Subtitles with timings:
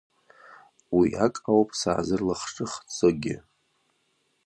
[0.97, 3.35] Уиак ауп саазырлахҿыхӡогьы.